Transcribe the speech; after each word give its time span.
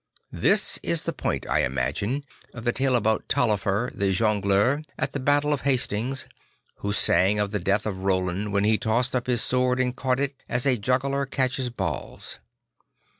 This 0.33 0.79
is 0.81 1.03
the 1.03 1.13
point, 1.13 1.45
I 1.47 1.61
iInagine, 1.61 2.23
of 2.55 2.63
the 2.63 2.71
tale 2.71 2.95
about 2.95 3.27
Taillefer 3.27 3.91
the 3.95 4.11
Jongleur 4.11 4.81
at 4.97 5.11
the 5.11 5.19
battle 5.19 5.53
of 5.53 5.61
Hastings, 5.61 6.25
who 6.77 6.91
sang 6.91 7.37
of 7.37 7.51
the 7.51 7.59
death 7.59 7.85
of 7.85 7.99
Roland 7.99 8.51
while 8.51 8.63
he 8.63 8.79
tossed 8.79 9.15
up 9.15 9.27
his 9.27 9.43
sword 9.43 9.79
and 9.79 9.95
caught 9.95 10.19
it, 10.19 10.33
as 10.49 10.65
a 10.65 10.75
juggler 10.79 11.27
catches 11.27 11.69
balls. 11.69 12.39